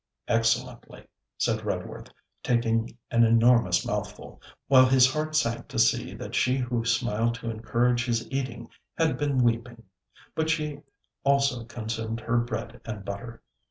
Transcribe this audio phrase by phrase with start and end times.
[0.27, 1.05] 'Excellently,'
[1.37, 2.09] said Redworth,
[2.41, 7.51] taking an enormous mouthful, while his heart sank to see that she who smiled to
[7.51, 8.67] encourage his eating
[8.97, 9.83] had been weeping.
[10.33, 10.79] But she
[11.23, 13.43] also consumed her bread and butter.